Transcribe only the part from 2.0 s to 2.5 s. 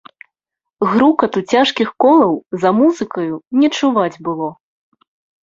колаў